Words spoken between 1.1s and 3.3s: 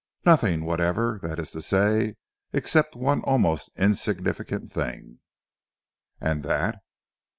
that is to say, except one